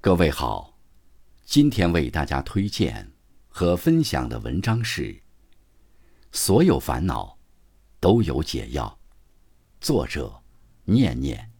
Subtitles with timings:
[0.00, 0.78] 各位好，
[1.44, 3.10] 今天为大家推荐
[3.48, 5.02] 和分享的文章是
[6.30, 7.36] 《所有烦恼
[7.98, 8.96] 都有解药》，
[9.84, 10.32] 作者
[10.84, 11.50] 念念。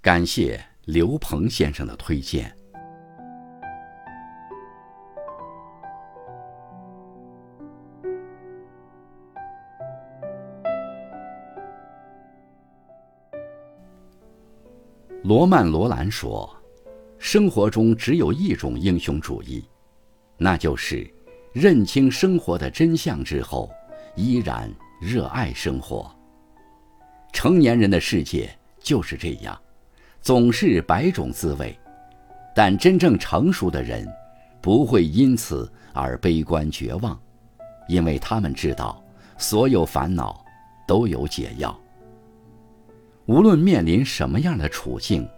[0.00, 2.56] 感谢刘鹏先生的推荐。
[15.24, 16.59] 罗曼·罗兰说。
[17.20, 19.62] 生活中只有一种英雄主义，
[20.38, 21.08] 那就是
[21.52, 23.70] 认清生活的真相之后，
[24.16, 26.10] 依然热爱生活。
[27.30, 29.56] 成年人的世界就是这样，
[30.22, 31.78] 总是百种滋味。
[32.56, 34.08] 但真正成熟的人，
[34.62, 37.20] 不会因此而悲观绝望，
[37.86, 39.04] 因为他们知道，
[39.36, 40.42] 所有烦恼
[40.88, 41.78] 都有解药。
[43.26, 45.28] 无论面临什么样的处境，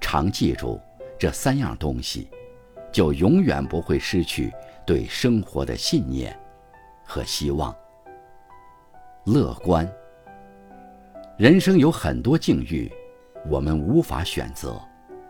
[0.00, 0.80] 常记住。
[1.18, 2.28] 这三样东西，
[2.92, 4.52] 就永远不会失去
[4.86, 6.38] 对生活的信念
[7.04, 7.74] 和希望。
[9.24, 9.90] 乐观。
[11.36, 12.92] 人生有很多境遇，
[13.48, 14.80] 我们无法选择，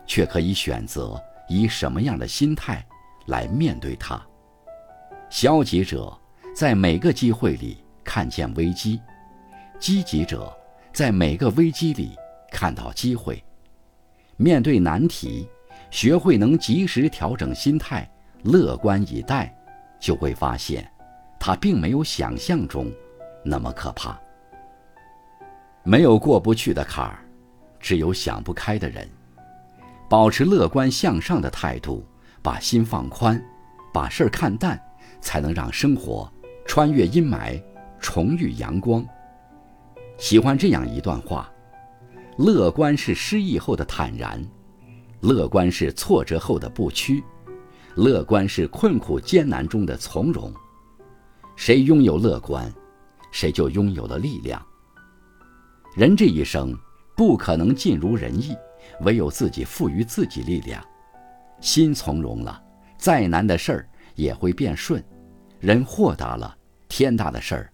[0.06, 1.18] 却可以选择
[1.48, 2.84] 以什么样的心态
[3.26, 4.20] 来面对它。
[5.30, 6.12] 消极者
[6.54, 9.00] 在每个机会里看见危机，
[9.78, 10.54] 积极者
[10.92, 12.16] 在每个危机里
[12.50, 13.42] 看到机会。
[14.36, 15.48] 面对难题。
[15.94, 18.04] 学会能及时调整心态，
[18.42, 19.56] 乐观以待，
[20.00, 20.84] 就会发现，
[21.38, 22.90] 它并没有想象中
[23.44, 24.18] 那么可怕。
[25.84, 27.24] 没有过不去的坎儿，
[27.78, 29.08] 只有想不开的人。
[30.10, 32.04] 保持乐观向上的态度，
[32.42, 33.40] 把心放宽，
[33.92, 34.76] 把事儿看淡，
[35.20, 36.28] 才能让生活
[36.66, 37.62] 穿越阴霾，
[38.00, 39.06] 重遇阳光。
[40.18, 41.48] 喜欢这样一段话：
[42.36, 44.44] 乐观是失意后的坦然。
[45.24, 47.24] 乐观是挫折后的不屈，
[47.94, 50.52] 乐观是困苦艰难中的从容。
[51.56, 52.70] 谁拥有乐观，
[53.32, 54.62] 谁就拥有了力量。
[55.96, 56.76] 人这一生
[57.16, 58.54] 不可能尽如人意，
[59.00, 60.84] 唯有自己赋予自己力量。
[61.58, 62.62] 心从容了，
[62.98, 65.00] 再难的事儿也会变顺；
[65.58, 66.54] 人豁达了，
[66.86, 67.72] 天大的事儿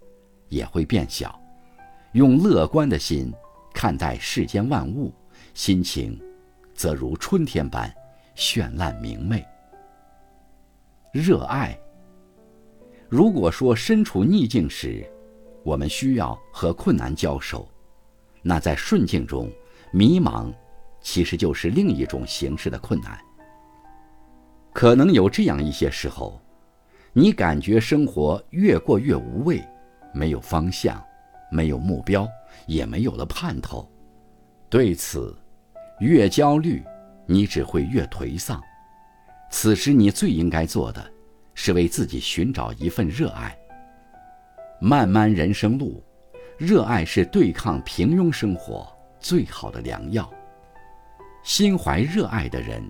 [0.48, 1.36] 也会变小。
[2.12, 3.32] 用乐观的心
[3.74, 5.12] 看待世间万物，
[5.52, 6.16] 心情。
[6.80, 7.94] 则如春天般
[8.34, 9.46] 绚烂明媚。
[11.12, 11.78] 热爱。
[13.06, 15.06] 如果说身处逆境时，
[15.62, 17.68] 我们需要和困难交手，
[18.40, 19.52] 那在顺境中，
[19.92, 20.50] 迷茫
[21.02, 23.20] 其实就是另一种形式的困难。
[24.72, 26.40] 可能有这样一些时候，
[27.12, 29.62] 你感觉生活越过越无味，
[30.14, 30.98] 没有方向，
[31.52, 32.26] 没有目标，
[32.66, 33.86] 也没有了盼头。
[34.70, 35.36] 对此。
[36.00, 36.82] 越焦虑，
[37.26, 38.58] 你只会越颓丧。
[39.50, 41.04] 此时，你最应该做的，
[41.54, 43.54] 是为自己寻找一份热爱。
[44.80, 46.02] 漫漫人生路，
[46.56, 50.28] 热爱是对抗平庸生活最好的良药。
[51.42, 52.82] 心怀热爱的人，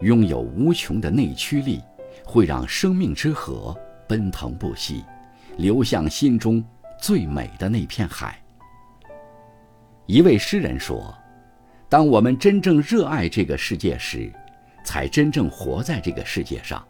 [0.00, 1.82] 拥有无穷的内驱力，
[2.24, 5.04] 会让生命之河奔腾不息，
[5.56, 6.64] 流向心中
[7.00, 8.40] 最美的那片海。
[10.06, 11.12] 一位诗人说。
[11.88, 14.30] 当我们真正热爱这个世界时，
[14.84, 16.86] 才真正活在这个世界上。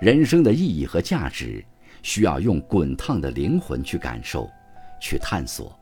[0.00, 1.62] 人生的意义和价值，
[2.02, 4.50] 需要用滚烫的灵魂去感受，
[4.98, 5.78] 去探索。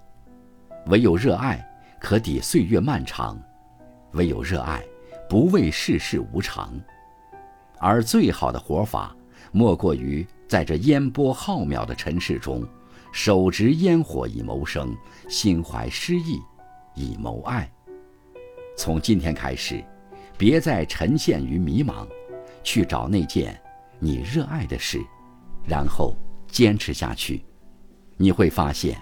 [0.87, 1.65] 唯有热爱，
[2.00, 3.37] 可抵岁月漫长；
[4.12, 4.82] 唯有热爱，
[5.28, 6.72] 不畏世事无常。
[7.78, 9.15] 而最好的活法，
[9.53, 12.66] 莫过于在这烟波浩渺的尘世中，
[13.12, 14.93] 手执烟火以谋生，
[15.28, 16.41] 心怀诗意
[16.97, 17.70] 以谋爱。
[18.81, 19.85] 从今天开始，
[20.39, 22.09] 别再沉陷于迷茫，
[22.63, 23.61] 去找那件
[23.99, 24.99] 你热爱的事，
[25.69, 26.17] 然后
[26.49, 27.45] 坚持下去。
[28.17, 28.99] 你会发现，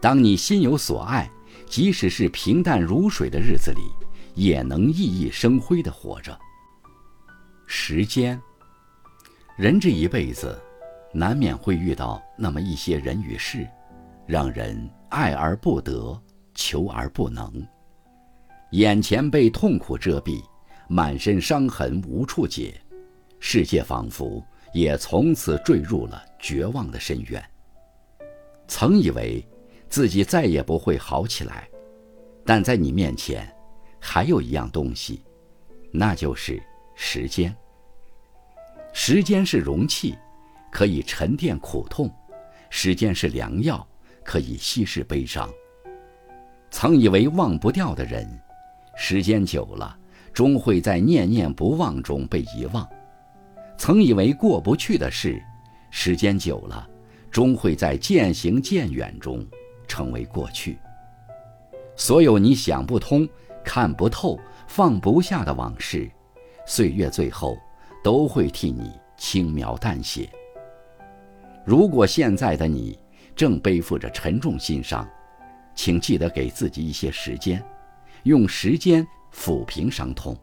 [0.00, 1.30] 当你心有所爱，
[1.66, 3.82] 即使是平淡如水的日子里，
[4.34, 6.34] 也能熠熠生辉地活着。
[7.66, 8.40] 时间，
[9.54, 10.58] 人这一辈子，
[11.12, 13.68] 难免会遇到那么一些人与事，
[14.26, 16.18] 让人爱而不得，
[16.54, 17.62] 求而不能。
[18.70, 20.40] 眼前被痛苦遮蔽，
[20.88, 22.80] 满身伤痕无处解，
[23.40, 27.44] 世界仿佛也从此坠入了绝望的深渊。
[28.68, 29.44] 曾以为
[29.88, 31.68] 自己再也不会好起来，
[32.46, 33.52] 但在你面前，
[33.98, 35.20] 还有一样东西，
[35.90, 36.62] 那就是
[36.94, 37.54] 时间。
[38.92, 40.16] 时间是容器，
[40.70, 42.08] 可以沉淀苦痛；
[42.70, 43.84] 时间是良药，
[44.24, 45.50] 可以稀释悲伤。
[46.70, 48.40] 曾以为忘不掉的人。
[49.02, 49.96] 时间久了，
[50.30, 52.86] 终会在念念不忘中被遗忘。
[53.78, 55.42] 曾以为过不去的事，
[55.90, 56.86] 时间久了，
[57.30, 59.42] 终会在渐行渐远中
[59.88, 60.78] 成为过去。
[61.96, 63.26] 所有你想不通、
[63.64, 64.38] 看不透、
[64.68, 66.08] 放不下的往事，
[66.66, 67.56] 岁月最后
[68.04, 70.28] 都会替你轻描淡写。
[71.64, 72.98] 如果现在的你
[73.34, 75.08] 正背负着沉重心伤，
[75.74, 77.64] 请记得给自己一些时间，
[78.24, 80.36] 用时间抚平伤痛。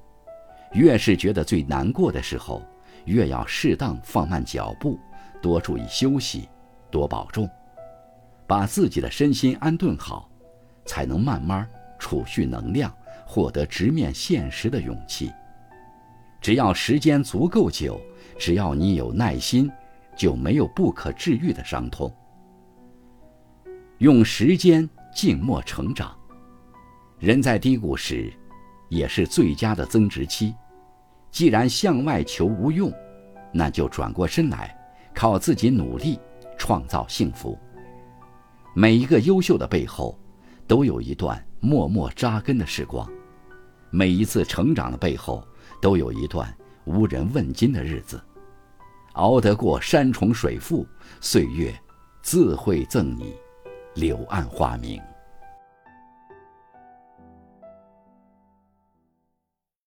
[0.73, 2.61] 越是觉得最难过的时候。
[3.05, 4.99] 越要适当放慢脚步，
[5.41, 6.49] 多注意休息，
[6.91, 7.49] 多保重，
[8.45, 10.29] 把自己的身心安顿好，
[10.83, 11.65] 才能慢慢
[11.97, 12.93] 储蓄能量，
[13.25, 15.31] 获得直面现实的勇气。
[16.41, 17.97] 只要时间足够久，
[18.37, 19.71] 只要你有耐心，
[20.13, 22.13] 就没有不可治愈的伤痛。
[23.99, 26.13] 用时间静默成长，
[27.19, 28.31] 人在低谷时，
[28.89, 30.53] 也是最佳的增值期。
[31.31, 32.93] 既然向外求无用，
[33.51, 34.77] 那就转过身来，
[35.15, 36.19] 靠自己努力
[36.59, 37.57] 创造幸福。
[38.75, 40.17] 每一个优秀的背后，
[40.67, 43.07] 都有一段默默扎根的时光；
[43.89, 45.43] 每一次成长的背后，
[45.81, 46.55] 都有一段
[46.85, 48.21] 无人问津的日子。
[49.13, 50.85] 熬得过山重水复，
[51.19, 51.73] 岁月
[52.21, 53.33] 自会赠你
[53.95, 55.01] 柳暗花明。